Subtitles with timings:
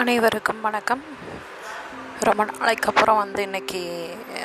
[0.00, 1.00] அனைவருக்கும் வணக்கம்.
[2.26, 3.80] ரொம்ப நாளைக்கு அப்புறம் வந்து இன்றைக்கி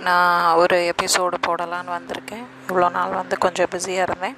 [0.07, 2.43] நான் ஒரு எபிசோடு போடலான்னு வந்திருக்கேன்.
[2.67, 4.35] இவ்வளோ நாள் வந்து கொஞ்சம் பிஸியாக இருந்தேன்.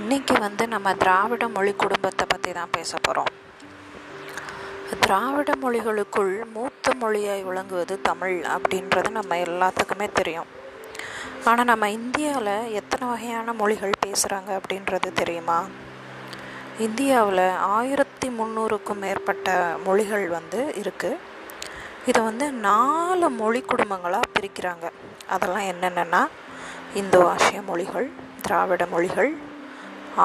[0.00, 3.32] இன்றைக்கி வந்து நம்ம திராவிட மொழி குடும்பத்தை பற்றி தான் பேச போகிறோம்
[5.06, 10.48] திராவிட மொழிகளுக்குள் மூத்த மொழியாய் விளங்குவது தமிழ் அப்படின்றது நம்ம எல்லாத்துக்குமே தெரியும்.
[11.48, 15.60] ஆனால் நம்ம இந்தியாவில் எத்தனை வகையான மொழிகள் பேசுகிறாங்க அப்படின்றது தெரியுமா?
[16.84, 17.44] இந்தியாவில்
[17.76, 19.54] ஆயிரத்தி முந்நூறுக்கும் மேற்பட்ட
[19.86, 21.16] மொழிகள் வந்து இருக்குது
[22.08, 24.86] இதை வந்து நாலு மொழி குடும்பங்களாக பிரிக்கிறாங்க.
[25.34, 26.20] அதெல்லாம் என்னென்னா
[27.00, 28.06] இந்தோ ஆசிய மொழிகள்
[28.44, 29.30] திராவிட மொழிகள்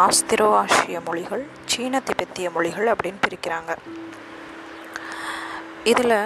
[0.03, 3.71] ஆஸ்திரோ ஆசிய மொழிகள் சீன திபெத்திய மொழிகள் அப்படின்னு பிரிக்கிறாங்க.
[5.91, 6.17] இதில்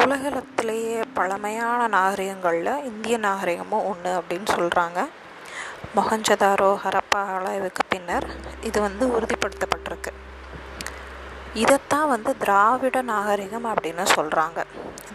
[0.00, 5.00] உலகத்திலேயே பழமையான நாகரிகங்களில் இந்திய நாகரிகமும் ஒன்று அப்படின்னு சொல்கிறாங்க
[5.94, 8.26] மொஹஞ்சதாரோ ஹரப்பா அளவுக்கு பின்னர்
[8.62, 10.12] இது வந்து உறுதிப்படுத்தப்பட்டிருக்கு.
[11.54, 14.62] இதைத்தான் வந்து திராவிட நாகரிகம் அப்படின்னு சொல்கிறாங்க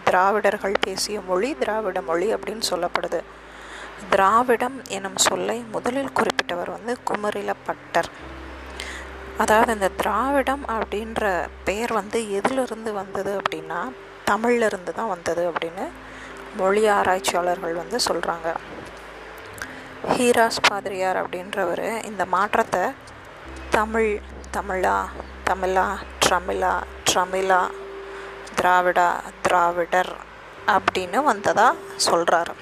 [0.04, 3.20] திராவிடர்கள் பேசிய மொழி திராவிட மொழி அப்படின்னு சொல்லப்படுது.
[4.10, 8.10] திராவிடம் எனும் சொல்லை முதலில் குறிப்பிட்டவர் வந்து குமரிலப்பட்டர்.
[9.38, 13.80] அதாவது இந்த திராவிடம் அப்படின்ற பெயர் வந்து எதிலிருந்து வந்தது அப்படின்னா
[14.30, 15.84] தமிழ்லேருந்து தான் வந்தது அப்படின்னு
[16.56, 18.48] மொழி ஆராய்ச்சியாளர்கள் வந்து சொல்கிறாங்க
[20.02, 22.84] ஹீராஸ் பாதிரியார் அப்படின்றவர் இந்த மாற்றத்தை
[23.70, 24.10] தமிழ்
[24.52, 24.96] தமிழா
[25.44, 25.84] தமிழா
[26.24, 26.72] ட்ரமிழா
[27.08, 27.60] ட்ரமிழா
[28.56, 29.08] திராவிடா
[29.42, 30.12] திராவிடர்
[30.68, 32.52] அப்படின்னு வந்ததாக சொல்கிறார்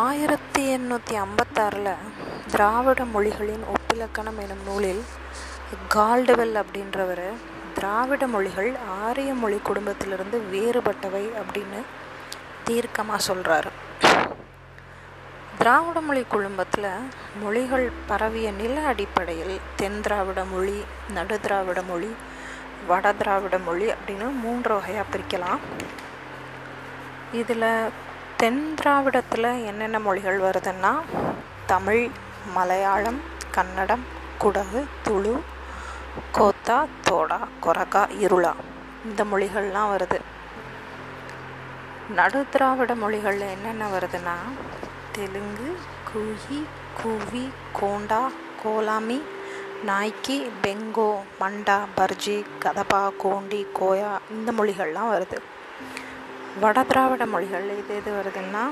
[0.00, 1.92] ஆயிரத்தி எண்ணூற்றி ஐம்பத்தாறில்
[2.50, 5.02] திராவிட மொழிகளின் ஒப்பிலக்கணம் எனும் நூலில்
[5.88, 7.26] கால்டுவெல் அப்படின்றவர்
[7.74, 8.70] திராவிட மொழிகள்
[9.00, 11.80] ஆரிய மொழி குடும்பத்திலிருந்து வேறுபட்டவை அப்படின்னு
[12.70, 13.72] தீர்க்கமாக சொல்கிறாரு
[15.60, 16.90] திராவிட மொழி குடும்பத்தில்
[17.40, 20.78] மொழிகள் பரவிய நில அடிப்படையில் தென் திராவிட மொழி
[21.16, 22.10] நடு திராவிட மொழி
[22.90, 25.60] வட திராவிட மொழி அப்படின்னு மூன்று வகையாக பிரிக்கலாம்.
[27.40, 27.66] இதில்
[28.40, 30.92] தென் திராவிடத்தில் என்னென்ன மொழிகள் வருதுன்னா
[31.72, 32.02] தமிழ்
[32.56, 33.20] மலையாளம்
[33.56, 34.04] கன்னடம்
[34.44, 35.34] குடகு துளு
[36.36, 36.78] கோத்தா
[37.08, 38.52] தோடா கொரகா இருளா
[39.08, 40.20] இந்த மொழிகள்லாம் வருது.
[42.14, 44.36] நடு திராவிட மொழிகளில் என்னென்ன வருதுன்னா?
[45.12, 45.76] தெலுங்கு
[46.10, 46.58] குஹி
[47.02, 48.30] கூவி கோண்டா
[48.64, 49.20] கோலாமி
[49.86, 55.38] நாய்க்கி பெங்கோ மண்டா பர்ஜி கதபா கோண்டி கோயா இந்த மொழிகள்லாம் வருது.
[56.60, 58.64] வட திராவிட மொழிகள் இது எது வருதுன்னா?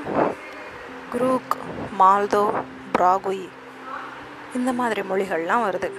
[1.12, 1.55] குரூக்
[1.99, 2.65] மால்தோ
[2.99, 3.49] பிராகுயி
[4.55, 5.91] இந்த மாதிரி மொழிகள்லாம் வருது.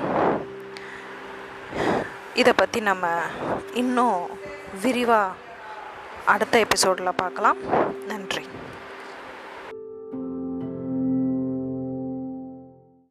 [2.33, 3.07] இதை பற்றி நம்ம
[3.73, 4.29] இன்னும்
[4.81, 5.31] விரிவாக
[6.33, 7.57] அடுத்த எபிசோடில் பார்க்கலாம்.
[8.07, 8.28] நன்றி.